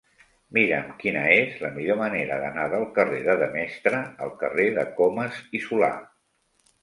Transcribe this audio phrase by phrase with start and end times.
[0.57, 5.37] Mira'm quina és la millor manera d'anar del carrer de Demestre al carrer de Comas
[5.61, 5.93] i Solà.